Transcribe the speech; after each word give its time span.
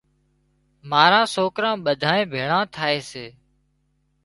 ماران 0.89 1.25
سوڪران 1.35 1.75
ٻڌانئين 1.85 2.27
ڀيۯان 2.31 2.63
ٿائي 2.75 2.99
سي۔ 3.11 3.25